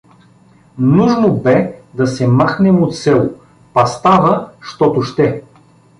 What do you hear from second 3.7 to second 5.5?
па става, щото ще.